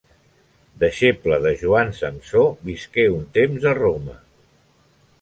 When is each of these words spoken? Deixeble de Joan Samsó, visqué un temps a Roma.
Deixeble 0.83 1.37
de 1.43 1.51
Joan 1.59 1.93
Samsó, 1.99 2.49
visqué 2.71 3.07
un 3.21 3.31
temps 3.39 3.71
a 3.75 3.79
Roma. 3.85 4.21